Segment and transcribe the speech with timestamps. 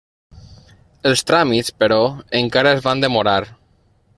[1.09, 2.01] Els tràmits, però,
[2.43, 3.41] encara es van demorar.